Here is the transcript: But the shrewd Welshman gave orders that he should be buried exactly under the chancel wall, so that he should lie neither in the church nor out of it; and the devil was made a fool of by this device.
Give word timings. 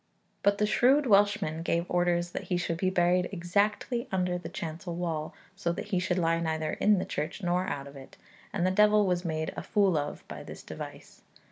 But 0.41 0.57
the 0.57 0.65
shrewd 0.65 1.05
Welshman 1.05 1.61
gave 1.61 1.85
orders 1.87 2.31
that 2.31 2.45
he 2.45 2.57
should 2.57 2.77
be 2.77 2.89
buried 2.89 3.29
exactly 3.31 4.07
under 4.11 4.39
the 4.39 4.49
chancel 4.49 4.95
wall, 4.95 5.35
so 5.55 5.71
that 5.73 5.89
he 5.89 5.99
should 5.99 6.17
lie 6.17 6.39
neither 6.39 6.71
in 6.73 6.97
the 6.97 7.05
church 7.05 7.43
nor 7.43 7.67
out 7.67 7.85
of 7.85 7.95
it; 7.95 8.17
and 8.51 8.65
the 8.65 8.71
devil 8.71 9.05
was 9.05 9.23
made 9.23 9.53
a 9.55 9.61
fool 9.61 9.95
of 9.95 10.27
by 10.27 10.41
this 10.41 10.63
device. 10.63 11.21